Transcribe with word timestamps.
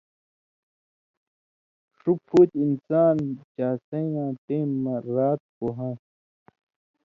شُو 1.97 2.11
پُھوتیۡ 2.25 2.63
انسان 2.67 3.17
چاسَیں 3.55 4.07
یاں 4.13 4.31
ٹېم 4.45 4.69
مہ 4.83 4.95
رات 5.15 5.39
پُوہان٘سں 5.55 6.03